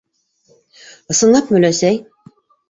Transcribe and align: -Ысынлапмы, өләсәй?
-Ысынлапмы, 1.15 1.61
өләсәй? 1.61 2.01